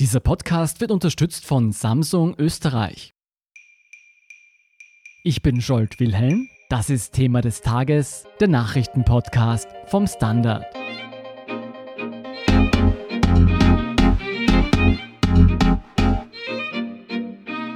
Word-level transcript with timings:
Dieser 0.00 0.18
Podcast 0.18 0.80
wird 0.80 0.90
unterstützt 0.90 1.46
von 1.46 1.70
Samsung 1.70 2.34
Österreich. 2.36 3.14
Ich 5.22 5.40
bin 5.40 5.60
Scholt 5.60 6.00
Wilhelm. 6.00 6.48
Das 6.68 6.90
ist 6.90 7.12
Thema 7.12 7.42
des 7.42 7.60
Tages, 7.60 8.24
der 8.40 8.48
Nachrichtenpodcast 8.48 9.68
vom 9.86 10.08
Standard. 10.08 10.64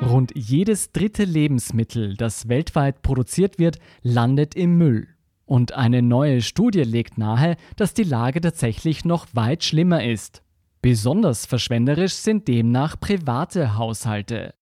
Rund 0.03 0.33
jedes 0.35 0.91
dritte 0.91 1.23
Lebensmittel, 1.23 2.17
das 2.17 2.49
weltweit 2.49 3.03
produziert 3.03 3.61
wird, 3.61 3.79
landet 4.03 4.57
im 4.57 4.77
Müll. 4.77 5.07
Und 5.45 5.75
eine 5.75 6.03
neue 6.03 6.43
Studie 6.43 6.83
legt 6.83 7.17
nahe, 7.17 7.57
dass 7.77 7.95
die 7.95 8.03
Lage 8.03 8.41
tatsächlich 8.41 9.05
noch 9.05 9.29
weit 9.35 9.63
schlimmer 9.63 10.03
ist. 10.03 10.43
Besonders 10.81 11.45
verschwenderisch 11.45 12.15
sind 12.15 12.47
demnach 12.47 13.01
private 13.01 13.77
Haushalte. 13.77 14.55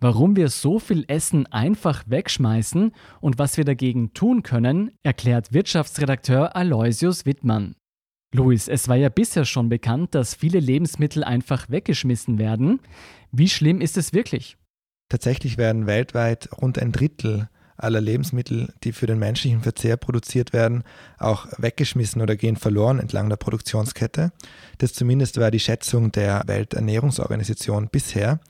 Warum 0.00 0.36
wir 0.36 0.48
so 0.48 0.78
viel 0.78 1.04
Essen 1.08 1.46
einfach 1.46 2.04
wegschmeißen 2.06 2.92
und 3.20 3.38
was 3.38 3.56
wir 3.56 3.64
dagegen 3.64 4.12
tun 4.12 4.42
können, 4.42 4.92
erklärt 5.02 5.52
Wirtschaftsredakteur 5.52 6.54
Aloysius 6.54 7.26
Wittmann. 7.26 7.74
Luis, 8.32 8.68
es 8.68 8.88
war 8.88 8.96
ja 8.96 9.08
bisher 9.08 9.44
schon 9.44 9.68
bekannt, 9.68 10.14
dass 10.14 10.34
viele 10.34 10.60
Lebensmittel 10.60 11.24
einfach 11.24 11.70
weggeschmissen 11.70 12.38
werden. 12.38 12.80
Wie 13.32 13.48
schlimm 13.48 13.80
ist 13.80 13.96
es 13.96 14.12
wirklich? 14.12 14.56
Tatsächlich 15.08 15.56
werden 15.58 15.86
weltweit 15.86 16.50
rund 16.60 16.78
ein 16.78 16.92
Drittel 16.92 17.48
aller 17.76 18.00
Lebensmittel, 18.00 18.72
die 18.84 18.92
für 18.92 19.06
den 19.06 19.18
menschlichen 19.18 19.62
Verzehr 19.62 19.96
produziert 19.96 20.52
werden, 20.52 20.84
auch 21.18 21.46
weggeschmissen 21.58 22.22
oder 22.22 22.36
gehen 22.36 22.56
verloren 22.56 23.00
entlang 23.00 23.28
der 23.28 23.36
Produktionskette. 23.36 24.32
Das 24.78 24.92
zumindest 24.92 25.38
war 25.38 25.50
die 25.50 25.60
Schätzung 25.60 26.12
der 26.12 26.42
Welternährungsorganisation 26.46 27.88
bisher. 27.88 28.40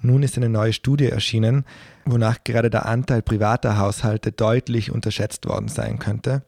Nun 0.00 0.22
ist 0.22 0.36
eine 0.36 0.48
neue 0.48 0.72
Studie 0.72 1.10
erschienen, 1.10 1.64
wonach 2.04 2.42
gerade 2.44 2.70
der 2.70 2.86
Anteil 2.86 3.22
privater 3.22 3.76
Haushalte 3.76 4.32
deutlich 4.32 4.90
unterschätzt 4.90 5.46
worden 5.46 5.68
sein 5.68 5.98
könnte. 5.98 6.42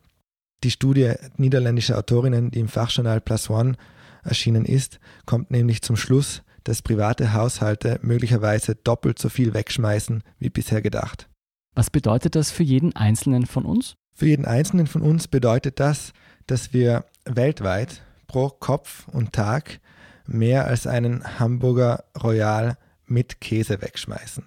Die 0.64 0.70
Studie 0.70 1.12
niederländischer 1.36 1.98
Autorinnen, 1.98 2.50
die 2.50 2.60
im 2.60 2.68
Fachjournal 2.68 3.20
Plus 3.20 3.50
One 3.50 3.74
erschienen 4.22 4.64
ist, 4.64 5.00
kommt 5.26 5.50
nämlich 5.50 5.82
zum 5.82 5.96
Schluss, 5.96 6.42
dass 6.64 6.82
private 6.82 7.32
Haushalte 7.32 7.98
möglicherweise 8.02 8.76
doppelt 8.76 9.18
so 9.18 9.28
viel 9.28 9.52
wegschmeißen 9.52 10.22
wie 10.38 10.50
bisher 10.50 10.80
gedacht. 10.80 11.28
Was 11.74 11.88
bedeutet 11.88 12.34
das 12.34 12.50
für 12.50 12.62
jeden 12.62 12.94
Einzelnen 12.96 13.46
von 13.46 13.64
uns? 13.64 13.94
Für 14.14 14.26
jeden 14.26 14.44
Einzelnen 14.44 14.86
von 14.86 15.02
uns 15.02 15.26
bedeutet 15.26 15.80
das, 15.80 16.12
dass 16.46 16.72
wir 16.72 17.04
weltweit 17.24 18.02
pro 18.26 18.48
Kopf 18.48 19.08
und 19.08 19.32
Tag 19.32 19.80
mehr 20.26 20.66
als 20.66 20.86
einen 20.86 21.38
Hamburger 21.38 22.04
Royal 22.22 22.76
mit 23.06 23.40
Käse 23.40 23.80
wegschmeißen. 23.80 24.44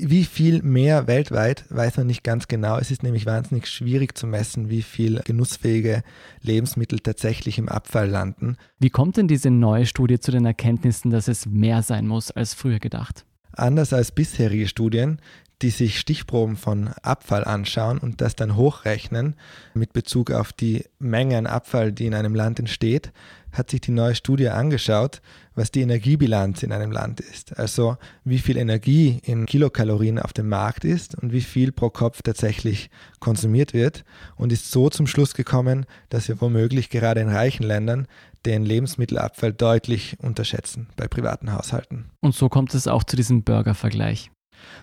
Wie 0.00 0.24
viel 0.24 0.62
mehr 0.62 1.08
weltweit 1.08 1.64
weiß 1.70 1.96
man 1.96 2.06
nicht 2.06 2.22
ganz 2.22 2.46
genau. 2.46 2.78
Es 2.78 2.92
ist 2.92 3.02
nämlich 3.02 3.26
wahnsinnig 3.26 3.66
schwierig 3.66 4.16
zu 4.16 4.28
messen, 4.28 4.70
wie 4.70 4.82
viel 4.82 5.20
genussfähige 5.24 6.04
Lebensmittel 6.40 7.00
tatsächlich 7.00 7.58
im 7.58 7.68
Abfall 7.68 8.08
landen. 8.08 8.56
Wie 8.78 8.90
kommt 8.90 9.16
denn 9.16 9.26
diese 9.26 9.50
neue 9.50 9.86
Studie 9.86 10.20
zu 10.20 10.30
den 10.30 10.44
Erkenntnissen, 10.44 11.10
dass 11.10 11.26
es 11.26 11.46
mehr 11.46 11.82
sein 11.82 12.06
muss 12.06 12.30
als 12.30 12.54
früher 12.54 12.78
gedacht? 12.78 13.24
Anders 13.50 13.92
als 13.92 14.12
bisherige 14.12 14.68
Studien 14.68 15.20
die 15.62 15.70
sich 15.70 15.98
Stichproben 15.98 16.56
von 16.56 16.88
Abfall 17.02 17.44
anschauen 17.44 17.98
und 17.98 18.20
das 18.20 18.36
dann 18.36 18.56
hochrechnen 18.56 19.34
mit 19.74 19.92
Bezug 19.92 20.30
auf 20.30 20.52
die 20.52 20.84
Menge 20.98 21.36
an 21.36 21.46
Abfall, 21.46 21.92
die 21.92 22.06
in 22.06 22.14
einem 22.14 22.34
Land 22.34 22.60
entsteht, 22.60 23.12
hat 23.52 23.70
sich 23.70 23.80
die 23.80 23.90
neue 23.90 24.14
Studie 24.14 24.50
angeschaut, 24.50 25.20
was 25.54 25.70
die 25.72 25.80
Energiebilanz 25.80 26.62
in 26.62 26.70
einem 26.70 26.92
Land 26.92 27.20
ist. 27.20 27.58
Also 27.58 27.96
wie 28.24 28.38
viel 28.38 28.56
Energie 28.56 29.20
in 29.24 29.46
Kilokalorien 29.46 30.18
auf 30.18 30.32
dem 30.32 30.48
Markt 30.48 30.84
ist 30.84 31.16
und 31.16 31.32
wie 31.32 31.40
viel 31.40 31.72
pro 31.72 31.90
Kopf 31.90 32.22
tatsächlich 32.22 32.90
konsumiert 33.18 33.74
wird 33.74 34.04
und 34.36 34.52
ist 34.52 34.70
so 34.70 34.90
zum 34.90 35.06
Schluss 35.06 35.34
gekommen, 35.34 35.86
dass 36.08 36.28
wir 36.28 36.40
womöglich 36.40 36.90
gerade 36.90 37.20
in 37.20 37.28
reichen 37.28 37.64
Ländern 37.64 38.06
den 38.46 38.64
Lebensmittelabfall 38.64 39.52
deutlich 39.52 40.16
unterschätzen 40.20 40.88
bei 40.96 41.08
privaten 41.08 41.52
Haushalten. 41.52 42.10
Und 42.20 42.34
so 42.34 42.48
kommt 42.48 42.74
es 42.74 42.86
auch 42.86 43.02
zu 43.02 43.16
diesem 43.16 43.42
Burger-Vergleich. 43.42 44.30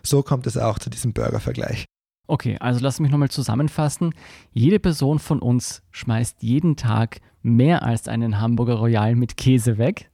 So 0.03 0.23
kommt 0.23 0.47
es 0.47 0.57
auch 0.57 0.79
zu 0.79 0.89
diesem 0.89 1.13
Burger-Vergleich. 1.13 1.85
Okay, 2.27 2.57
also 2.59 2.79
lass 2.81 2.99
mich 2.99 3.11
nochmal 3.11 3.29
zusammenfassen. 3.29 4.13
Jede 4.51 4.79
Person 4.79 5.19
von 5.19 5.39
uns 5.39 5.83
schmeißt 5.91 6.41
jeden 6.41 6.75
Tag 6.75 7.19
mehr 7.43 7.83
als 7.83 8.07
einen 8.07 8.41
Hamburger 8.41 8.75
Royal 8.75 9.15
mit 9.15 9.37
Käse 9.37 9.77
weg. 9.77 10.09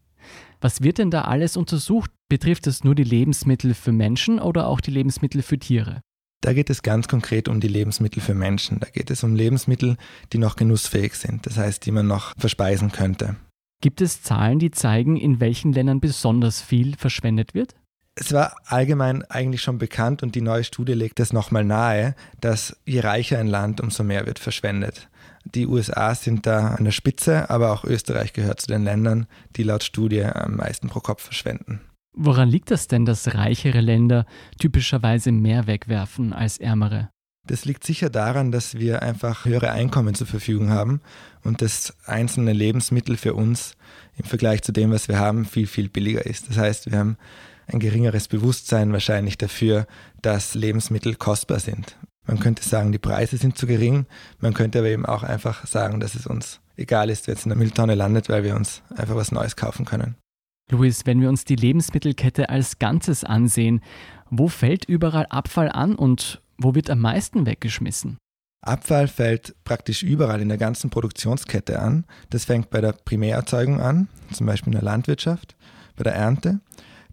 Was 0.60 0.82
wird 0.82 0.98
denn 0.98 1.10
da 1.10 1.22
alles 1.22 1.58
untersucht? 1.58 2.12
Betrifft 2.30 2.68
es 2.68 2.84
nur 2.84 2.96
die 2.96 3.04
Lebensmittel 3.04 3.74
für 3.74 3.92
Menschen 3.92 4.40
oder 4.40 4.68
auch 4.68 4.82
die 4.82 4.92
Lebensmittel 4.92 5.42
für 5.42 5.58
Tiere? 5.58 6.02
Da 6.42 6.54
geht 6.54 6.70
es 6.70 6.82
ganz 6.82 7.08
konkret 7.08 7.48
um 7.48 7.60
die 7.60 7.68
Lebensmittel 7.68 8.22
für 8.22 8.34
Menschen. 8.34 8.80
Da 8.80 8.90
geht 8.90 9.12
es 9.12 9.24
um 9.24 9.36
Lebensmittel, 9.36 9.96
die 10.34 10.38
noch 10.38 10.56
genussfähig 10.56 11.14
sind, 11.14 11.46
das 11.46 11.58
heißt, 11.58 11.86
die 11.86 11.92
man 11.92 12.08
noch 12.08 12.34
verspeisen 12.38 12.92
könnte. 12.92 13.36
Gibt 13.82 14.02
es 14.02 14.22
Zahlen, 14.22 14.60
die 14.60 14.72
zeigen, 14.72 15.18
in 15.18 15.40
welchen 15.40 15.72
Ländern 15.72 16.00
besonders 16.02 16.62
viel 16.62 16.96
verschwendet 16.96 17.54
wird? 17.54 17.76
Es 18.16 18.34
war 18.34 18.56
allgemein 18.66 19.24
eigentlich 19.26 19.62
schon 19.62 19.78
bekannt 19.78 20.22
und 20.22 20.36
die 20.36 20.42
neue 20.42 20.64
Studie 20.64 20.94
legt 20.94 21.20
das 21.20 21.32
nochmal 21.32 21.64
nahe, 21.64 22.16
dass 22.42 22.78
je 22.86 23.00
reicher 23.00 23.40
ein 23.40 23.48
Land, 23.48 23.80
umso 23.80 24.04
mehr 24.04 24.26
wird 24.26 24.40
verschwendet. 24.40 25.10
Die 25.46 25.66
USA 25.66 26.14
sind 26.14 26.46
da 26.46 26.76
an 26.76 26.84
der 26.84 26.92
Spitze, 26.92 27.50
aber 27.50 27.72
auch 27.72 27.84
Österreich 27.84 28.34
gehört 28.34 28.62
zu 28.62 28.68
den 28.68 28.84
Ländern, 28.84 29.28
die 29.56 29.64
laut 29.64 29.84
Studie 29.84 30.24
am 30.24 30.58
meisten 30.58 30.88
pro 30.90 31.00
Kopf 31.00 31.24
verschwenden. 31.24 31.82
Woran 32.14 32.50
liegt 32.50 32.70
das 32.70 32.88
denn, 32.88 33.06
dass 33.06 33.34
reichere 33.34 33.80
Länder 33.80 34.26
typischerweise 34.60 35.32
mehr 35.32 35.66
wegwerfen 35.66 36.34
als 36.34 36.58
ärmere? 36.58 37.10
Das 37.48 37.66
liegt 37.66 37.84
sicher 37.84 38.10
daran, 38.10 38.52
dass 38.52 38.76
wir 38.76 39.02
einfach 39.02 39.46
höhere 39.46 39.72
Einkommen 39.72 40.14
zur 40.14 40.28
Verfügung 40.28 40.70
haben 40.70 41.02
und 41.44 41.62
das 41.62 41.96
einzelne 42.06 42.54
Lebensmittel 42.54 43.18
für 43.18 43.34
uns 43.34 43.76
im 44.18 44.26
Vergleich 44.26 44.62
zu 44.62 44.72
dem, 44.72 44.92
was 44.92 45.08
wir 45.08 45.18
haben, 45.18 45.46
viel, 45.46 45.66
viel 45.66 45.90
billiger 45.90 46.26
ist. 46.26 46.50
Das 46.50 46.58
heißt, 46.58 46.92
wir 46.92 47.00
haben 47.00 47.18
ein 47.72 47.80
geringeres 47.80 48.28
Bewusstsein 48.28 48.94
wahrscheinlich 48.94 49.38
dafür, 49.38 49.88
dass 50.22 50.56
Lebensmittel 50.56 51.16
kostbar 51.16 51.60
sind. 51.60 51.98
Man 52.28 52.40
könnte 52.40 52.64
sagen, 52.64 52.92
die 52.92 53.00
Preise 53.00 53.38
sind 53.38 53.58
zu 53.58 53.66
gering. 53.66 54.06
Man 54.40 54.54
könnte 54.54 54.80
aber 54.80 54.90
eben 54.90 55.06
auch 55.06 55.24
einfach 55.24 55.66
sagen, 55.66 56.00
dass 56.00 56.16
es 56.16 56.28
uns 56.28 56.60
egal 56.78 57.10
ist, 57.10 57.28
wenn 57.28 57.36
es 57.36 57.46
in 57.46 57.50
der 57.50 57.58
Mülltonne 57.58 57.96
landet, 57.96 58.30
weil 58.30 58.44
wir 58.44 58.56
uns 58.56 58.84
einfach 58.96 59.16
was 59.16 59.32
Neues 59.32 59.56
kaufen 59.56 59.86
können. 59.86 60.16
Luis, 60.70 61.06
wenn 61.06 61.20
wir 61.20 61.30
uns 61.30 61.44
die 61.44 61.56
Lebensmittelkette 61.56 62.50
als 62.50 62.80
Ganzes 62.80 63.24
ansehen, 63.24 63.82
wo 64.30 64.48
fällt 64.48 64.86
überall 64.86 65.26
Abfall 65.26 65.70
an 65.70 65.96
und 65.96 66.42
wo 66.58 66.76
wird 66.76 66.90
am 66.90 67.00
meisten 67.00 67.46
weggeschmissen? 67.46 68.18
Abfall 68.64 69.08
fällt 69.08 69.56
praktisch 69.64 70.04
überall 70.04 70.40
in 70.40 70.48
der 70.48 70.60
ganzen 70.60 70.92
Produktionskette 70.92 71.80
an. 71.80 72.06
Das 72.30 72.46
fängt 72.46 72.70
bei 72.70 72.80
der 72.80 72.94
Primärerzeugung 72.94 73.82
an, 73.82 74.08
zum 74.32 74.46
Beispiel 74.46 74.72
in 74.72 74.80
der 74.80 74.86
Landwirtschaft, 74.86 75.56
bei 75.96 76.04
der 76.04 76.14
Ernte 76.14 76.62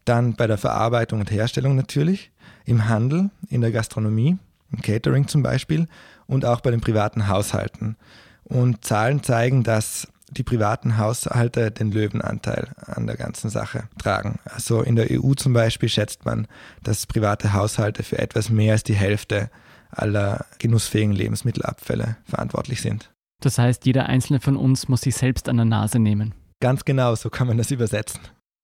dann 0.08 0.34
bei 0.34 0.46
der 0.46 0.58
Verarbeitung 0.58 1.20
und 1.20 1.30
Herstellung 1.30 1.76
natürlich, 1.76 2.30
im 2.64 2.88
Handel, 2.88 3.30
in 3.48 3.60
der 3.60 3.72
Gastronomie, 3.72 4.38
im 4.70 4.82
Catering 4.82 5.28
zum 5.28 5.42
Beispiel 5.42 5.86
und 6.26 6.44
auch 6.44 6.60
bei 6.60 6.70
den 6.70 6.80
privaten 6.80 7.28
Haushalten. 7.28 7.96
Und 8.44 8.84
Zahlen 8.84 9.22
zeigen, 9.22 9.62
dass 9.62 10.08
die 10.30 10.42
privaten 10.42 10.98
Haushalte 10.98 11.70
den 11.70 11.90
Löwenanteil 11.90 12.68
an 12.86 13.06
der 13.06 13.16
ganzen 13.16 13.48
Sache 13.48 13.84
tragen. 13.98 14.38
Also 14.44 14.82
in 14.82 14.96
der 14.96 15.08
EU 15.10 15.32
zum 15.34 15.52
Beispiel 15.52 15.88
schätzt 15.88 16.24
man, 16.24 16.46
dass 16.82 17.06
private 17.06 17.54
Haushalte 17.54 18.02
für 18.02 18.18
etwas 18.18 18.50
mehr 18.50 18.72
als 18.72 18.84
die 18.84 18.94
Hälfte 18.94 19.50
aller 19.90 20.44
genussfähigen 20.58 21.12
Lebensmittelabfälle 21.12 22.16
verantwortlich 22.24 22.82
sind. 22.82 23.10
Das 23.40 23.58
heißt, 23.58 23.86
jeder 23.86 24.06
einzelne 24.06 24.40
von 24.40 24.56
uns 24.56 24.88
muss 24.88 25.02
sich 25.02 25.16
selbst 25.16 25.48
an 25.48 25.56
der 25.56 25.64
Nase 25.64 25.98
nehmen. 25.98 26.34
Ganz 26.60 26.84
genau, 26.84 27.14
so 27.14 27.30
kann 27.30 27.46
man 27.46 27.56
das 27.56 27.70
übersetzen. 27.70 28.20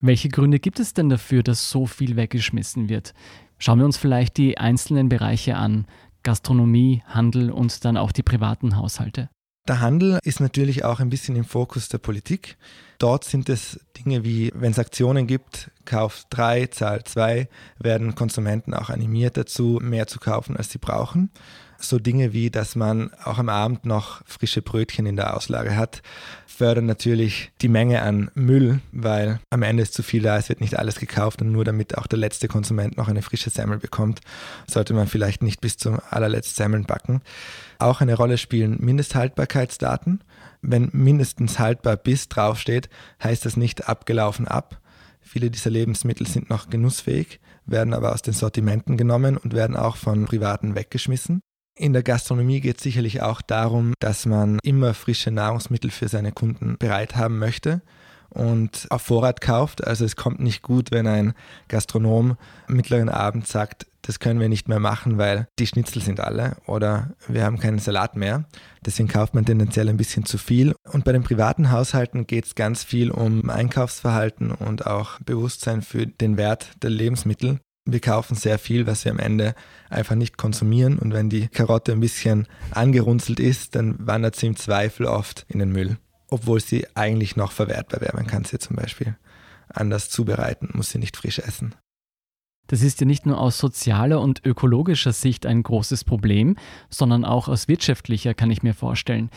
Welche 0.07 0.29
Gründe 0.29 0.61
gibt 0.61 0.81
es 0.81 0.93
denn 0.93 1.09
dafür, 1.09 1.43
dass 1.43 1.71
so 1.71 1.87
viel 1.87 2.15
weggeschmissen 2.15 2.91
wird? 2.91 3.15
Schauen 3.57 3.79
wir 3.79 3.87
uns 3.87 3.97
vielleicht 3.97 4.37
die 4.37 4.59
einzelnen 4.59 5.09
Bereiche 5.09 5.57
an. 5.57 5.87
Gastronomie, 6.23 7.03
Handel 7.07 7.51
und 7.51 7.87
dann 7.87 7.97
auch 7.97 8.13
die 8.13 8.23
privaten 8.23 8.77
Haushalte. 8.77 9.31
Der 9.67 9.81
Handel 9.81 10.19
ist 10.23 10.41
natürlich 10.41 10.85
auch 10.85 11.01
ein 11.01 11.09
bisschen 11.09 11.37
im 11.37 11.47
Fokus 11.47 11.89
der 11.89 11.97
Politik. 11.97 12.59
Dort 12.99 13.25
sind 13.25 13.49
es 13.49 13.81
Dinge 13.97 14.25
wie, 14.25 14.53
wenn 14.55 14.73
es 14.73 14.79
Aktionen 14.79 15.27
gibt, 15.27 15.71
Kauf 15.87 16.25
3, 16.29 16.67
Zahl 16.67 17.05
2, 17.05 17.49
werden 17.79 18.15
Konsumenten 18.15 18.75
auch 18.75 18.91
animiert 18.91 19.39
dazu, 19.39 19.79
mehr 19.81 20.07
zu 20.07 20.21
kaufen, 20.21 20.55
als 20.55 20.69
sie 20.69 20.79
brauchen 20.79 21.31
so 21.79 21.99
Dinge 21.99 22.33
wie, 22.33 22.51
dass 22.51 22.77
man 22.77 23.13
auch 23.25 23.39
am 23.39 23.49
Abend 23.49 23.85
noch 23.85 24.23
frische 24.27 24.63
Brötchen 24.63 25.07
in 25.07 25.17
der 25.17 25.37
Auslage 25.37 25.77
hat, 25.77 26.03
fördern 26.47 26.87
natürlich 26.87 27.51
die 27.61 27.69
Menge 27.69 28.03
an 28.03 28.31
Müll, 28.35 28.81
weil 28.93 29.41
am 29.51 29.63
Ende 29.63 29.83
ist 29.83 29.95
zu 29.95 30.03
viel 30.03 30.23
da, 30.23 30.39
es 30.39 30.49
wird 30.49 30.61
nicht 30.61 30.79
alles 30.79 30.99
gekauft 30.99 31.43
und 31.43 31.53
nur 31.53 31.65
damit 31.65 31.99
auch 31.99 32.07
der 32.07 32.19
letzte 32.19 32.49
Konsument 32.49 32.97
noch 32.97 33.09
eine 33.09 33.23
frische 33.23 33.51
Semmel 33.51 33.79
bekommt, 33.79 34.21
sollte 34.71 34.95
man 34.95 35.09
vielleicht 35.09 35.43
nicht 35.43 35.61
bis 35.61 35.77
zum 35.77 35.99
allerletzten 36.11 36.57
Semmeln 36.57 36.85
backen. 36.85 37.23
Auch 37.79 38.01
eine 38.01 38.15
Rolle 38.15 38.39
spielen 38.39 38.79
Mindesthaltbarkeitsdaten. 38.81 40.23
Wenn 40.63 40.89
mindestens 40.93 41.59
haltbar 41.59 41.97
bis 41.97 42.29
draufsteht, 42.29 42.89
heißt 43.23 43.45
das 43.45 43.57
nicht 43.57 43.89
abgelaufen 43.89 44.49
ab. 44.49 44.81
Viele 45.21 45.51
dieser 45.51 45.71
Lebensmittel 45.71 46.27
sind 46.27 46.51
noch 46.51 46.69
genussfähig, 46.69 47.41
werden 47.67 47.95
aber 47.95 48.13
aus 48.13 48.23
den 48.23 48.35
Sortimenten 48.35 48.97
genommen 48.97 49.37
und 49.37 49.55
werden 49.55 49.77
auch 49.77 49.97
von 49.97 50.27
Privaten 50.27 50.75
weggeschmissen. 50.75 51.41
In 51.77 51.93
der 51.93 52.05
Gastronomie 52.05 52.61
geht 52.61 52.77
es 52.77 52.85
sicherlich 52.85 53.21
auch 53.23 53.43
darum, 53.43 53.95
dass 53.99 54.27
man 54.27 54.61
immer 54.63 54.95
frische 54.95 55.33
Nahrungsmittel 55.33 55.91
für 55.91 56.09
seine 56.09 56.31
Kunden 56.31 56.77
bereit 56.79 57.17
haben 57.17 57.39
möchte 57.39 57.83
und 58.31 58.87
auf 58.91 59.03
Vorrat 59.03 59.41
kauft. 59.41 59.85
Also 59.85 60.05
es 60.05 60.15
kommt 60.15 60.39
nicht 60.39 60.63
gut, 60.63 60.93
wenn 60.93 61.09
ein 61.09 61.35
Gastronom 61.67 62.37
mittleren 62.69 63.09
Abend 63.09 63.49
sagt, 63.49 63.87
das 64.03 64.21
können 64.21 64.39
wir 64.39 64.49
nicht 64.49 64.69
mehr 64.69 64.81
machen, 64.81 65.19
weil 65.19 65.49
die 65.59 65.67
Schnitzel 65.67 66.03
sind 66.03 66.21
alle 66.21 66.57
oder 66.67 67.15
wir 67.27 67.45
haben 67.45 67.59
keinen 67.59 67.79
Salat 67.79 68.17
mehr. 68.17 68.45
Deswegen 68.85 69.09
kauft 69.09 69.35
man 69.35 69.47
tendenziell 69.47 69.89
ein 69.89 69.97
bisschen 69.97 70.27
zu 70.27 70.37
viel. 70.37 70.75
Und 70.93 71.05
bei 71.05 71.13
den 71.13 71.23
privaten 71.23 71.71
Haushalten 71.71 72.27
geht 72.27 72.45
es 72.45 72.55
ganz 72.55 72.85
viel 72.85 73.11
um 73.11 73.49
Einkaufsverhalten 73.49 74.53
und 74.53 74.87
auch 74.87 75.19
Bewusstsein 75.21 75.81
für 75.81 76.07
den 76.07 76.37
Wert 76.37 76.71
der 76.83 76.91
Lebensmittel. 76.91 77.61
Wir 77.87 78.01
kaufen 78.01 78.35
sehr 78.35 78.59
viel, 78.59 78.87
was 78.87 79.05
wir 79.05 79.13
am 79.13 79.19
Ende 79.19 79.55
einfach 79.91 80.15
nicht 80.15 80.39
konsumieren. 80.39 80.99
Und 80.99 81.13
wenn 81.13 81.29
die 81.29 81.49
Karotte 81.49 81.93
ein 81.93 82.01
bisschen 82.01 82.49
angerunzelt 82.71 83.41
ist, 83.41 83.75
dann 83.75 83.95
wandert 83.99 84.37
sie 84.37 84.47
im 84.47 84.57
Zweifel 84.57 85.07
oft 85.07 85.45
in 85.49 85.59
den 85.59 85.71
Müll 85.71 85.99
obwohl 86.35 86.61
sie 86.61 86.87
eigentlich 86.95 87.37
noch 87.37 87.53
verwertbar 87.53 88.01
wäre. 88.01 88.17
Man 88.17 88.27
kann 88.27 88.45
sie 88.45 88.59
zum 88.59 88.77
Beispiel 88.77 89.17
anders 89.69 90.11
zubereiten, 90.11 90.71
muss 90.75 90.91
sie 90.91 90.99
nicht 90.99 91.17
frisch 91.17 91.39
essen. 91.39 91.75
Das 92.67 92.83
ist 92.83 93.01
ja 93.01 93.07
nicht 93.07 93.27
nur 93.27 93.39
aus 93.39 93.59
sozialer 93.59 94.21
und 94.21 94.45
ökologischer 94.45 95.13
Sicht 95.13 95.45
ein 95.45 95.63
großes 95.63 96.05
Problem, 96.05 96.57
sondern 96.89 97.25
auch 97.25 97.49
aus 97.49 97.69
wirtschaftlicher 97.69 98.35
kann 98.35 98.51
ich 98.51 98.63
mir 98.63 98.75
vorstellen. 98.75 99.31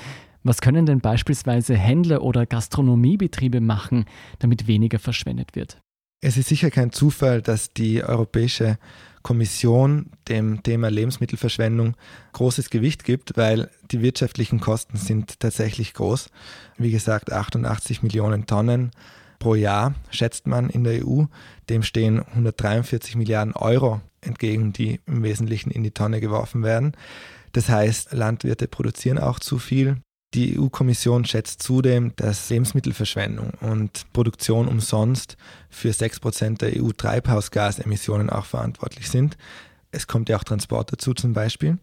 Was 0.43 0.61
können 0.61 0.85
denn 0.85 1.01
beispielsweise 1.01 1.75
Händler 1.75 2.21
oder 2.23 2.45
Gastronomiebetriebe 2.45 3.59
machen, 3.59 4.05
damit 4.39 4.67
weniger 4.67 4.97
verschwendet 4.97 5.55
wird? 5.55 5.81
Es 6.19 6.35
ist 6.35 6.49
sicher 6.49 6.71
kein 6.71 6.91
Zufall, 6.91 7.41
dass 7.43 7.73
die 7.73 8.03
Europäische 8.03 8.79
Kommission 9.21 10.11
dem 10.27 10.63
Thema 10.63 10.89
Lebensmittelverschwendung 10.89 11.95
großes 12.33 12.69
Gewicht 12.69 13.03
gibt, 13.03 13.37
weil 13.37 13.69
die 13.91 14.01
wirtschaftlichen 14.01 14.59
Kosten 14.59 14.97
sind 14.97 15.39
tatsächlich 15.39 15.93
groß. 15.93 16.29
Wie 16.77 16.91
gesagt, 16.91 17.31
88 17.31 18.01
Millionen 18.01 18.47
Tonnen 18.47 18.91
pro 19.37 19.53
Jahr 19.53 19.93
schätzt 20.09 20.47
man 20.47 20.69
in 20.69 20.83
der 20.83 21.05
EU. 21.05 21.25
Dem 21.69 21.83
stehen 21.83 22.19
143 22.19 23.15
Milliarden 23.15 23.53
Euro 23.53 24.01
entgegen, 24.21 24.73
die 24.73 24.99
im 25.05 25.23
Wesentlichen 25.23 25.69
in 25.69 25.83
die 25.83 25.91
Tonne 25.91 26.19
geworfen 26.19 26.63
werden. 26.63 26.93
Das 27.51 27.69
heißt, 27.69 28.13
Landwirte 28.13 28.67
produzieren 28.67 29.19
auch 29.19 29.39
zu 29.39 29.59
viel. 29.59 29.97
Die 30.33 30.59
EU-Kommission 30.59 31.25
schätzt 31.25 31.63
zudem, 31.63 32.13
dass 32.17 32.49
Lebensmittelverschwendung 32.49 33.51
und 33.61 34.11
Produktion 34.11 34.67
umsonst 34.67 35.37
für 35.69 35.89
6% 35.89 36.57
der 36.57 36.81
EU-Treibhausgasemissionen 36.81 38.29
auch 38.29 38.45
verantwortlich 38.45 39.09
sind. 39.09 39.37
Es 39.91 40.05
kommt 40.05 40.27
ja 40.27 40.37
auch 40.37 40.43
Transport 40.43 40.91
dazu 40.91 41.13
zum 41.13 41.33
Beispiel. 41.33 41.77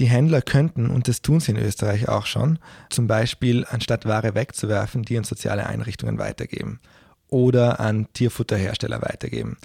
Die 0.00 0.06
Händler 0.06 0.42
könnten, 0.42 0.90
und 0.90 1.06
das 1.06 1.22
tun 1.22 1.38
sie 1.38 1.52
in 1.52 1.56
Österreich 1.56 2.08
auch 2.08 2.26
schon, 2.26 2.58
zum 2.90 3.06
Beispiel 3.06 3.64
anstatt 3.70 4.06
Ware 4.06 4.34
wegzuwerfen, 4.34 5.04
die 5.04 5.16
an 5.16 5.22
soziale 5.22 5.66
Einrichtungen 5.66 6.18
weitergeben 6.18 6.80
oder 7.28 7.80
an 7.80 8.06
Tierfutterhersteller 8.12 9.02
weitergeben. 9.02 9.56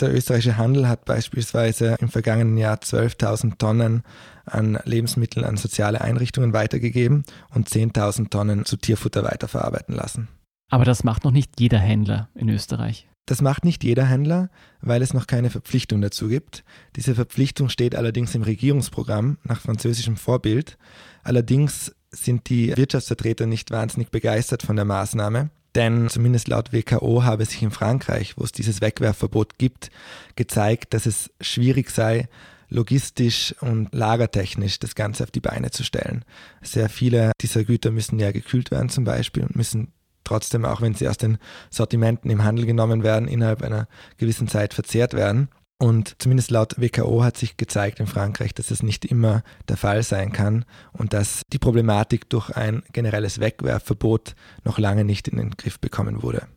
Der 0.00 0.14
österreichische 0.14 0.56
Handel 0.56 0.88
hat 0.88 1.04
beispielsweise 1.04 1.96
im 2.00 2.08
vergangenen 2.08 2.56
Jahr 2.56 2.76
12.000 2.76 3.58
Tonnen 3.58 4.02
an 4.44 4.78
Lebensmitteln 4.84 5.44
an 5.44 5.56
soziale 5.56 6.00
Einrichtungen 6.00 6.52
weitergegeben 6.52 7.24
und 7.54 7.68
10.000 7.68 8.30
Tonnen 8.30 8.64
zu 8.64 8.76
Tierfutter 8.76 9.24
weiterverarbeiten 9.24 9.94
lassen. 9.94 10.28
Aber 10.70 10.84
das 10.84 11.04
macht 11.04 11.24
noch 11.24 11.32
nicht 11.32 11.60
jeder 11.60 11.78
Händler 11.78 12.28
in 12.34 12.48
Österreich. 12.48 13.08
Das 13.26 13.42
macht 13.42 13.64
nicht 13.64 13.84
jeder 13.84 14.06
Händler, 14.06 14.48
weil 14.80 15.02
es 15.02 15.12
noch 15.12 15.26
keine 15.26 15.50
Verpflichtung 15.50 16.00
dazu 16.00 16.28
gibt. 16.28 16.64
Diese 16.96 17.14
Verpflichtung 17.14 17.68
steht 17.68 17.94
allerdings 17.94 18.34
im 18.34 18.42
Regierungsprogramm 18.42 19.36
nach 19.44 19.60
französischem 19.60 20.16
Vorbild. 20.16 20.78
Allerdings 21.24 21.94
sind 22.10 22.48
die 22.48 22.74
Wirtschaftsvertreter 22.74 23.44
nicht 23.44 23.70
wahnsinnig 23.70 24.10
begeistert 24.10 24.62
von 24.62 24.76
der 24.76 24.86
Maßnahme. 24.86 25.50
Denn 25.78 26.08
zumindest 26.08 26.48
laut 26.48 26.72
WKO 26.72 27.22
habe 27.22 27.44
sich 27.44 27.62
in 27.62 27.70
Frankreich, 27.70 28.36
wo 28.36 28.42
es 28.42 28.50
dieses 28.50 28.80
Wegwerfverbot 28.80 29.58
gibt, 29.58 29.92
gezeigt, 30.34 30.92
dass 30.92 31.06
es 31.06 31.30
schwierig 31.40 31.90
sei, 31.92 32.28
logistisch 32.68 33.54
und 33.60 33.94
lagertechnisch 33.94 34.80
das 34.80 34.96
Ganze 34.96 35.22
auf 35.22 35.30
die 35.30 35.38
Beine 35.38 35.70
zu 35.70 35.84
stellen. 35.84 36.24
Sehr 36.62 36.88
viele 36.88 37.30
dieser 37.40 37.62
Güter 37.62 37.92
müssen 37.92 38.18
ja 38.18 38.32
gekühlt 38.32 38.72
werden 38.72 38.88
zum 38.88 39.04
Beispiel 39.04 39.44
und 39.44 39.54
müssen 39.54 39.92
trotzdem, 40.24 40.64
auch 40.64 40.80
wenn 40.80 40.94
sie 40.94 41.06
aus 41.06 41.16
den 41.16 41.38
Sortimenten 41.70 42.28
im 42.28 42.42
Handel 42.42 42.66
genommen 42.66 43.04
werden, 43.04 43.28
innerhalb 43.28 43.62
einer 43.62 43.86
gewissen 44.16 44.48
Zeit 44.48 44.74
verzehrt 44.74 45.14
werden. 45.14 45.48
Und 45.80 46.16
zumindest 46.18 46.50
laut 46.50 46.80
WKO 46.80 47.22
hat 47.22 47.36
sich 47.36 47.56
gezeigt 47.56 48.00
in 48.00 48.08
Frankreich, 48.08 48.52
dass 48.52 48.72
es 48.72 48.82
nicht 48.82 49.04
immer 49.04 49.42
der 49.68 49.76
Fall 49.76 50.02
sein 50.02 50.32
kann 50.32 50.64
und 50.92 51.12
dass 51.12 51.42
die 51.52 51.58
Problematik 51.58 52.28
durch 52.28 52.50
ein 52.50 52.82
generelles 52.92 53.38
Wegwerfverbot 53.38 54.34
noch 54.64 54.78
lange 54.78 55.04
nicht 55.04 55.28
in 55.28 55.38
den 55.38 55.50
Griff 55.52 55.78
bekommen 55.78 56.22
wurde. 56.22 56.48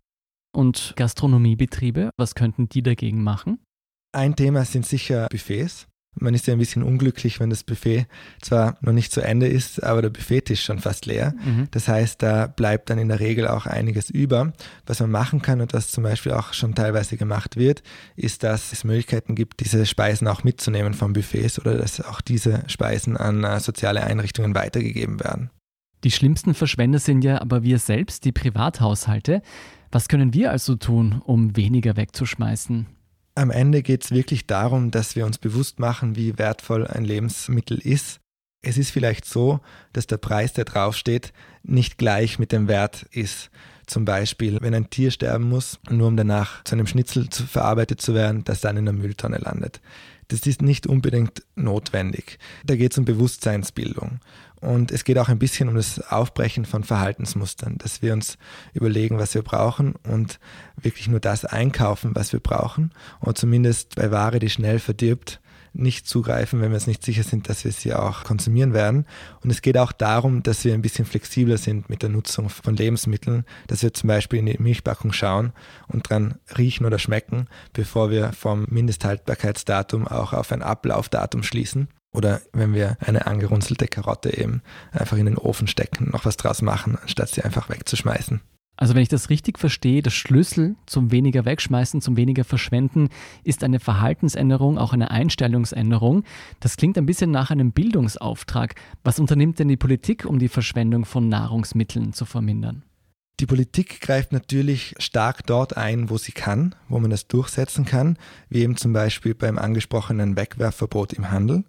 Und 0.53 0.93
Gastronomiebetriebe, 0.95 2.09
was 2.17 2.33
könnten 2.33 2.67
die 2.67 2.81
dagegen 2.81 3.23
machen? 3.23 3.59
Ein 4.11 4.35
Thema 4.35 4.65
sind 4.65 4.85
sicher 4.85 5.27
Buffets. 5.29 5.87
Man 6.19 6.33
ist 6.33 6.45
ja 6.45 6.53
ein 6.53 6.59
bisschen 6.59 6.83
unglücklich, 6.83 7.39
wenn 7.39 7.49
das 7.49 7.63
Buffet 7.63 8.05
zwar 8.41 8.77
noch 8.81 8.91
nicht 8.91 9.13
zu 9.13 9.21
Ende 9.21 9.47
ist, 9.47 9.81
aber 9.81 10.01
der 10.01 10.09
Buffettisch 10.09 10.63
schon 10.63 10.79
fast 10.79 11.05
leer. 11.05 11.33
Mhm. 11.43 11.69
Das 11.71 11.87
heißt, 11.87 12.21
da 12.21 12.47
bleibt 12.47 12.89
dann 12.89 12.99
in 12.99 13.07
der 13.07 13.21
Regel 13.21 13.47
auch 13.47 13.65
einiges 13.65 14.09
über. 14.09 14.51
Was 14.85 14.99
man 14.99 15.09
machen 15.09 15.41
kann 15.41 15.61
und 15.61 15.73
was 15.73 15.91
zum 15.91 16.03
Beispiel 16.03 16.33
auch 16.33 16.53
schon 16.53 16.75
teilweise 16.75 17.15
gemacht 17.15 17.55
wird, 17.55 17.81
ist, 18.17 18.43
dass 18.43 18.73
es 18.73 18.83
Möglichkeiten 18.83 19.35
gibt, 19.35 19.61
diese 19.61 19.85
Speisen 19.85 20.27
auch 20.27 20.43
mitzunehmen 20.43 20.93
vom 20.93 21.13
Buffets 21.13 21.59
oder 21.59 21.77
dass 21.77 22.01
auch 22.01 22.19
diese 22.19 22.63
Speisen 22.67 23.15
an 23.15 23.45
äh, 23.45 23.59
soziale 23.61 24.03
Einrichtungen 24.03 24.53
weitergegeben 24.53 25.21
werden. 25.21 25.49
Die 26.03 26.11
schlimmsten 26.11 26.53
Verschwender 26.53 26.99
sind 26.99 27.23
ja 27.23 27.41
aber 27.41 27.63
wir 27.63 27.79
selbst, 27.79 28.25
die 28.25 28.31
Privathaushalte. 28.31 29.41
Was 29.91 30.07
können 30.07 30.33
wir 30.33 30.51
also 30.51 30.75
tun, 30.75 31.21
um 31.23 31.55
weniger 31.55 31.95
wegzuschmeißen? 31.95 32.87
Am 33.35 33.49
Ende 33.49 33.81
geht 33.81 34.03
es 34.03 34.11
wirklich 34.11 34.45
darum, 34.45 34.91
dass 34.91 35.15
wir 35.15 35.25
uns 35.25 35.37
bewusst 35.37 35.79
machen, 35.79 36.15
wie 36.15 36.37
wertvoll 36.37 36.85
ein 36.85 37.05
Lebensmittel 37.05 37.79
ist. 37.79 38.19
Es 38.61 38.77
ist 38.77 38.91
vielleicht 38.91 39.25
so, 39.25 39.59
dass 39.93 40.05
der 40.05 40.17
Preis, 40.17 40.53
der 40.53 40.65
draufsteht, 40.65 41.33
nicht 41.63 41.97
gleich 41.97 42.39
mit 42.39 42.51
dem 42.51 42.67
Wert 42.67 43.03
ist. 43.11 43.49
Zum 43.87 44.05
Beispiel, 44.05 44.59
wenn 44.61 44.75
ein 44.75 44.89
Tier 44.89 45.11
sterben 45.11 45.49
muss, 45.49 45.79
nur 45.89 46.07
um 46.07 46.15
danach 46.15 46.63
zu 46.63 46.75
einem 46.75 46.87
Schnitzel 46.87 47.29
zu, 47.29 47.45
verarbeitet 47.45 48.01
zu 48.01 48.13
werden, 48.13 48.43
das 48.43 48.61
dann 48.61 48.77
in 48.77 48.85
der 48.85 48.93
Mülltonne 48.93 49.37
landet. 49.37 49.81
Das 50.27 50.41
ist 50.41 50.61
nicht 50.61 50.87
unbedingt 50.87 51.43
notwendig. 51.55 52.37
Da 52.65 52.75
geht 52.75 52.91
es 52.91 52.97
um 52.97 53.05
Bewusstseinsbildung. 53.05 54.19
Und 54.61 54.91
es 54.91 55.03
geht 55.03 55.17
auch 55.17 55.27
ein 55.27 55.39
bisschen 55.39 55.67
um 55.69 55.75
das 55.75 55.99
Aufbrechen 56.11 56.65
von 56.65 56.83
Verhaltensmustern, 56.83 57.77
dass 57.79 58.03
wir 58.03 58.13
uns 58.13 58.37
überlegen, 58.73 59.17
was 59.17 59.33
wir 59.33 59.41
brauchen 59.41 59.95
und 60.07 60.39
wirklich 60.79 61.07
nur 61.07 61.19
das 61.19 61.45
einkaufen, 61.45 62.11
was 62.13 62.31
wir 62.31 62.39
brauchen. 62.39 62.93
Und 63.19 63.37
zumindest 63.37 63.95
bei 63.95 64.11
Ware, 64.11 64.37
die 64.37 64.51
schnell 64.51 64.77
verdirbt, 64.77 65.41
nicht 65.73 66.07
zugreifen, 66.07 66.61
wenn 66.61 66.71
wir 66.71 66.75
uns 66.75 66.87
nicht 66.87 67.03
sicher 67.03 67.23
sind, 67.23 67.49
dass 67.49 67.63
wir 67.63 67.71
sie 67.71 67.93
auch 67.93 68.23
konsumieren 68.23 68.73
werden. 68.73 69.05
Und 69.41 69.49
es 69.49 69.61
geht 69.61 69.77
auch 69.77 69.91
darum, 69.91 70.43
dass 70.43 70.65
wir 70.65 70.73
ein 70.73 70.81
bisschen 70.81 71.05
flexibler 71.05 71.57
sind 71.57 71.89
mit 71.89 72.01
der 72.01 72.09
Nutzung 72.09 72.49
von 72.49 72.75
Lebensmitteln, 72.75 73.45
dass 73.67 73.81
wir 73.81 73.93
zum 73.93 74.09
Beispiel 74.09 74.39
in 74.39 74.45
die 74.47 74.57
Milchpackung 74.59 75.13
schauen 75.13 75.53
und 75.87 76.09
dran 76.09 76.35
riechen 76.57 76.85
oder 76.85 76.99
schmecken, 76.99 77.47
bevor 77.73 78.11
wir 78.11 78.33
vom 78.33 78.65
Mindesthaltbarkeitsdatum 78.69 80.07
auch 80.07 80.33
auf 80.33 80.51
ein 80.51 80.61
Ablaufdatum 80.61 81.41
schließen. 81.43 81.87
Oder 82.13 82.41
wenn 82.51 82.73
wir 82.73 82.97
eine 82.99 83.25
angerunzelte 83.25 83.87
Karotte 83.87 84.37
eben 84.37 84.61
einfach 84.91 85.17
in 85.17 85.25
den 85.25 85.37
Ofen 85.37 85.67
stecken, 85.67 86.09
noch 86.11 86.25
was 86.25 86.37
draus 86.37 86.61
machen, 86.61 86.97
anstatt 87.01 87.29
sie 87.29 87.41
einfach 87.41 87.69
wegzuschmeißen. 87.69 88.41
Also 88.81 88.95
wenn 88.95 89.03
ich 89.03 89.09
das 89.09 89.29
richtig 89.29 89.59
verstehe, 89.59 90.01
der 90.01 90.09
Schlüssel 90.09 90.75
zum 90.87 91.11
weniger 91.11 91.45
wegschmeißen, 91.45 92.01
zum 92.01 92.17
weniger 92.17 92.43
verschwenden, 92.43 93.09
ist 93.43 93.63
eine 93.63 93.79
Verhaltensänderung, 93.79 94.79
auch 94.79 94.91
eine 94.91 95.11
Einstellungsänderung. 95.11 96.23
Das 96.59 96.77
klingt 96.77 96.97
ein 96.97 97.05
bisschen 97.05 97.29
nach 97.29 97.51
einem 97.51 97.73
Bildungsauftrag. 97.73 98.73
Was 99.03 99.19
unternimmt 99.19 99.59
denn 99.59 99.67
die 99.67 99.77
Politik, 99.77 100.25
um 100.25 100.39
die 100.39 100.47
Verschwendung 100.47 101.05
von 101.05 101.29
Nahrungsmitteln 101.29 102.13
zu 102.13 102.25
vermindern? 102.25 102.83
Die 103.39 103.45
Politik 103.45 104.01
greift 104.01 104.31
natürlich 104.31 104.95
stark 104.97 105.45
dort 105.45 105.77
ein, 105.77 106.09
wo 106.09 106.17
sie 106.17 106.31
kann, 106.31 106.73
wo 106.89 106.99
man 106.99 107.11
das 107.11 107.27
durchsetzen 107.27 107.85
kann, 107.85 108.17
wie 108.49 108.61
eben 108.61 108.77
zum 108.77 108.93
Beispiel 108.93 109.35
beim 109.35 109.59
angesprochenen 109.59 110.35
Wegwerfverbot 110.35 111.13
im 111.13 111.29
Handel. 111.29 111.65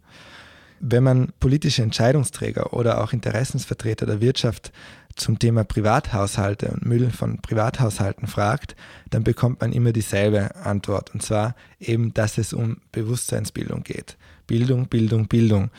Wenn 0.84 1.04
man 1.04 1.32
politische 1.38 1.84
Entscheidungsträger 1.84 2.72
oder 2.72 3.04
auch 3.04 3.12
Interessensvertreter 3.12 4.04
der 4.04 4.20
Wirtschaft 4.20 4.72
zum 5.14 5.38
Thema 5.38 5.62
Privathaushalte 5.62 6.72
und 6.72 6.84
Müll 6.84 7.10
von 7.10 7.40
Privathaushalten 7.40 8.26
fragt, 8.26 8.74
dann 9.08 9.22
bekommt 9.22 9.60
man 9.60 9.72
immer 9.72 9.92
dieselbe 9.92 10.56
Antwort. 10.56 11.14
Und 11.14 11.22
zwar 11.22 11.54
eben, 11.78 12.12
dass 12.14 12.36
es 12.36 12.52
um 12.52 12.78
Bewusstseinsbildung 12.90 13.84
geht. 13.84 14.16
Bildung, 14.48 14.88
Bildung, 14.88 15.28
Bildung. 15.28 15.70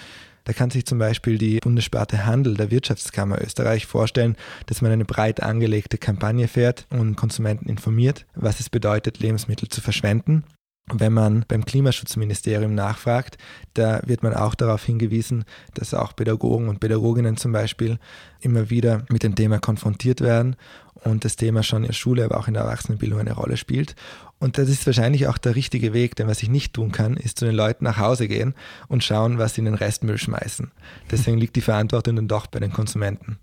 Da 0.46 0.54
kann 0.54 0.70
sich 0.70 0.86
zum 0.86 1.00
Beispiel 1.00 1.38
die 1.38 1.60
Bundessparte 1.60 2.26
Handel 2.26 2.56
der 2.56 2.72
Wirtschaftskammer 2.72 3.42
Österreich 3.42 3.86
vorstellen, 3.86 4.38
dass 4.68 4.82
man 4.82 4.94
eine 4.94 5.04
breit 5.04 5.44
angelegte 5.44 5.98
Kampagne 5.98 6.48
fährt 6.48 6.88
und 6.90 7.18
Konsumenten 7.18 7.68
informiert, 7.68 8.26
was 8.36 8.62
es 8.62 8.70
bedeutet, 8.70 9.20
Lebensmittel 9.20 9.68
zu 9.68 9.82
verschwenden 9.82 10.46
wenn 10.92 11.14
man 11.14 11.46
beim 11.48 11.64
Klimaschutzministerium 11.64 12.76
nachfragt, 12.76 13.38
da 13.74 14.02
wird 14.06 14.22
man 14.22 14.34
auch 14.34 14.54
darauf 14.54 14.84
hingewiesen, 14.84 15.46
dass 15.74 15.94
auch 15.94 16.16
Pädagogen 16.16 16.68
und 16.68 16.80
Pädagoginnen 16.80 17.38
zum 17.38 17.54
Beispiel 17.54 18.00
immer 18.42 18.70
wieder 18.70 19.06
mit 19.10 19.24
dem 19.24 19.36
Thema 19.36 19.60
konfrontiert 19.60 20.20
werden 20.20 20.58
und 20.96 21.24
das 21.24 21.38
Thema 21.38 21.64
schon 21.64 21.84
in 21.84 21.88
der 21.88 21.94
Schule, 21.94 22.26
aber 22.26 22.38
auch 22.38 22.48
in 22.48 22.54
der 22.54 22.64
Erwachsenenbildung 22.64 23.20
eine 23.20 23.34
Rolle 23.34 23.58
spielt. 23.58 23.96
Und 24.40 24.58
das 24.58 24.68
ist 24.68 24.86
wahrscheinlich 24.86 25.28
auch 25.28 25.38
der 25.38 25.56
richtige 25.56 25.94
Weg, 25.94 26.18
denn 26.18 26.28
was 26.28 26.44
ich 26.44 26.50
nicht 26.50 26.74
tun 26.74 26.92
kann, 26.92 27.16
ist 27.16 27.40
zu 27.40 27.46
den 27.46 27.56
Leuten 27.56 27.86
nach 27.86 27.98
Hause 27.98 28.28
gehen 28.28 28.54
und 28.90 29.04
schauen, 29.04 29.38
was 29.38 29.56
sie 29.56 29.62
in 29.62 29.66
den 29.66 29.76
Restmüll 29.76 30.18
schmeißen. 30.18 30.72
Deswegen 31.12 31.38
liegt 31.38 31.56
die 31.56 31.62
Verantwortung 31.62 32.18
dann 32.18 32.28
doch 32.28 32.48
bei 32.48 32.60
den 32.60 32.74
Konsumenten. 32.74 33.40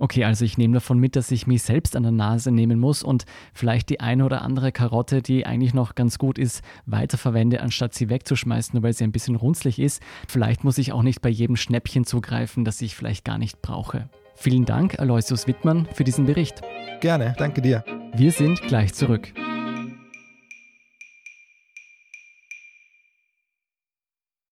Okay, 0.00 0.24
also 0.24 0.46
ich 0.46 0.56
nehme 0.56 0.72
davon 0.72 0.98
mit, 0.98 1.14
dass 1.14 1.30
ich 1.30 1.46
mich 1.46 1.62
selbst 1.62 1.94
an 1.94 2.04
der 2.04 2.10
Nase 2.10 2.50
nehmen 2.50 2.80
muss 2.80 3.02
und 3.02 3.26
vielleicht 3.52 3.90
die 3.90 4.00
eine 4.00 4.24
oder 4.24 4.40
andere 4.40 4.72
Karotte, 4.72 5.20
die 5.20 5.44
eigentlich 5.44 5.74
noch 5.74 5.94
ganz 5.94 6.16
gut 6.16 6.38
ist, 6.38 6.62
weiterverwende, 6.86 7.60
anstatt 7.60 7.92
sie 7.92 8.08
wegzuschmeißen, 8.08 8.72
nur 8.72 8.82
weil 8.82 8.94
sie 8.94 9.04
ein 9.04 9.12
bisschen 9.12 9.36
runzlig 9.36 9.78
ist. 9.78 10.02
Vielleicht 10.26 10.64
muss 10.64 10.78
ich 10.78 10.92
auch 10.92 11.02
nicht 11.02 11.20
bei 11.20 11.28
jedem 11.28 11.56
Schnäppchen 11.56 12.06
zugreifen, 12.06 12.64
das 12.64 12.80
ich 12.80 12.96
vielleicht 12.96 13.26
gar 13.26 13.36
nicht 13.36 13.60
brauche. 13.60 14.08
Vielen 14.36 14.64
Dank, 14.64 14.98
Aloysius 14.98 15.46
Wittmann, 15.46 15.86
für 15.92 16.04
diesen 16.04 16.24
Bericht. 16.24 16.62
Gerne, 17.02 17.34
danke 17.36 17.60
dir. 17.60 17.84
Wir 18.14 18.32
sind 18.32 18.62
gleich 18.62 18.94
zurück. 18.94 19.34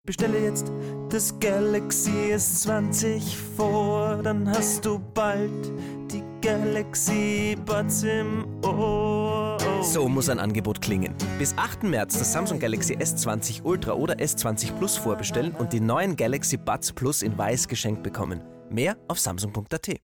Bestelle 0.09 0.43
jetzt 0.43 0.73
das 1.11 1.39
Galaxy 1.39 2.33
S20 2.33 3.37
vor, 3.57 3.88
dann 4.29 4.47
hast 4.51 4.85
du 4.85 4.99
bald 5.15 5.73
die 6.13 6.23
Galaxy 6.43 7.57
Buds 7.65 8.03
im 8.03 8.45
Ohr. 8.63 9.57
So 9.81 10.07
muss 10.07 10.29
ein 10.29 10.39
Angebot 10.39 10.83
klingen. 10.83 11.15
Bis 11.39 11.57
8. 11.57 11.85
März 11.85 12.19
das 12.19 12.35
Samsung 12.35 12.59
Galaxy 12.59 12.95
S20 12.95 13.63
Ultra 13.65 13.95
oder 13.95 14.17
S20 14.17 14.73
Plus 14.77 14.99
vorbestellen 14.99 15.53
und 15.53 15.73
die 15.73 15.81
neuen 15.81 16.15
Galaxy 16.15 16.59
Buds 16.59 16.93
Plus 16.93 17.23
in 17.23 17.39
weiß 17.39 17.69
geschenkt 17.69 18.03
bekommen. 18.03 18.43
Mehr 18.69 18.99
auf 19.09 19.19
samsung.at. 19.19 19.97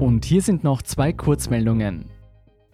Und 0.00 0.24
hier 0.24 0.42
sind 0.42 0.64
noch 0.64 0.82
zwei 0.82 1.12
Kurzmeldungen. 1.12 2.15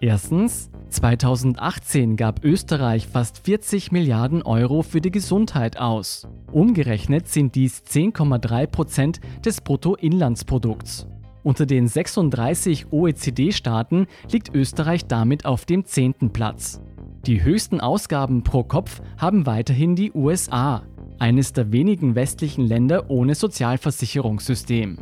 Erstens, 0.02 0.68
2018 0.88 2.16
gab 2.16 2.42
Österreich 2.44 3.06
fast 3.06 3.38
40 3.38 3.92
Milliarden 3.92 4.42
Euro 4.42 4.82
für 4.82 5.00
die 5.00 5.12
Gesundheit 5.12 5.78
aus. 5.78 6.26
Umgerechnet 6.50 7.28
sind 7.28 7.54
dies 7.54 7.85
10,3 7.85 8.66
Prozent 8.66 9.21
des 9.47 9.61
Bruttoinlandsprodukts. 9.61 11.06
Unter 11.44 11.66
den 11.66 11.87
36 11.87 12.87
OECD-Staaten 12.90 14.09
liegt 14.28 14.52
Österreich 14.52 15.06
damit 15.06 15.44
auf 15.44 15.66
dem 15.66 15.85
10. 15.85 16.32
Platz. 16.32 16.82
Die 17.25 17.44
höchsten 17.44 17.80
Ausgaben 17.80 18.42
pro 18.42 18.64
Kopf 18.64 19.00
haben 19.18 19.47
weiterhin 19.47 19.94
die 19.94 20.11
USA, 20.11 20.82
eines 21.21 21.52
der 21.52 21.71
wenigen 21.71 22.16
westlichen 22.16 22.66
Länder 22.66 23.09
ohne 23.09 23.37
Sozialversicherungssystem. 23.37 24.99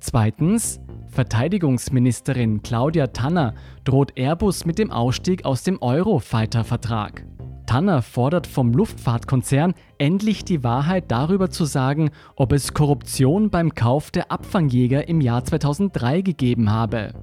Zweitens, 0.00 0.80
Verteidigungsministerin 1.18 2.62
Claudia 2.62 3.08
Tanner 3.08 3.56
droht 3.82 4.16
Airbus 4.16 4.64
mit 4.66 4.78
dem 4.78 4.92
Ausstieg 4.92 5.44
aus 5.44 5.64
dem 5.64 5.82
Eurofighter-Vertrag. 5.82 7.26
Tanner 7.66 8.02
fordert 8.02 8.46
vom 8.46 8.72
Luftfahrtkonzern 8.72 9.74
endlich 9.98 10.44
die 10.44 10.62
Wahrheit 10.62 11.10
darüber 11.10 11.50
zu 11.50 11.64
sagen, 11.64 12.10
ob 12.36 12.52
es 12.52 12.72
Korruption 12.72 13.50
beim 13.50 13.74
Kauf 13.74 14.12
der 14.12 14.30
Abfangjäger 14.30 15.08
im 15.08 15.20
Jahr 15.20 15.44
2003 15.44 16.20
gegeben 16.20 16.70
habe. 16.70 17.14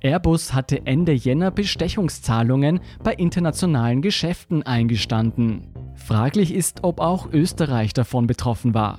Airbus 0.00 0.52
hatte 0.52 0.84
Ende 0.84 1.12
Jänner 1.12 1.52
Bestechungszahlungen 1.52 2.80
bei 3.04 3.14
internationalen 3.14 4.02
Geschäften 4.02 4.64
eingestanden. 4.64 5.68
Fraglich 5.94 6.52
ist, 6.52 6.82
ob 6.82 6.98
auch 6.98 7.32
Österreich 7.32 7.92
davon 7.92 8.26
betroffen 8.26 8.74
war. 8.74 8.98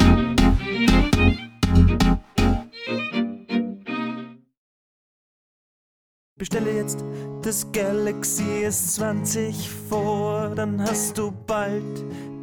Bestelle 6.41 6.75
jetzt 6.75 7.05
das 7.43 7.71
Galaxy 7.71 8.65
S20 8.65 9.53
vor, 9.87 10.49
dann 10.55 10.81
hast 10.81 11.15
du 11.15 11.31
bald 11.45 11.83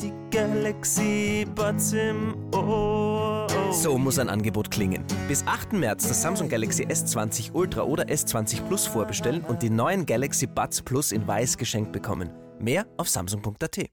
die 0.01 0.13
Galaxy 0.31 1.45
Buds 1.53 1.95
im 1.95 2.37
Ohr. 2.55 3.49
So 3.73 3.99
muss 3.99 4.21
ein 4.21 4.29
Angebot 4.29 4.71
klingen. 4.71 5.03
Bis 5.27 5.45
8. 5.45 5.73
März 5.73 6.07
das 6.07 6.23
Samsung 6.23 6.49
Galaxy 6.49 6.85
S20 6.85 7.55
Ultra 7.55 7.83
oder 7.83 8.05
S20 8.05 8.63
Plus 8.69 8.87
vorbestellen 8.87 9.43
und 9.43 9.63
die 9.63 9.71
neuen 9.71 10.07
Galaxy 10.07 10.47
Buds 10.47 10.81
Plus 10.81 11.11
in 11.11 11.27
weiß 11.27 11.59
geschenkt 11.59 11.91
bekommen. 11.91 12.31
Mehr 12.61 12.87
auf 12.99 13.09
samsung.at. 13.09 13.79